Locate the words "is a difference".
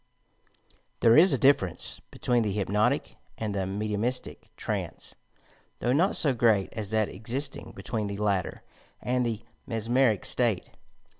1.15-2.01